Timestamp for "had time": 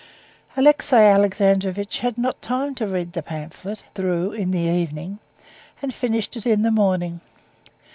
2.37-2.73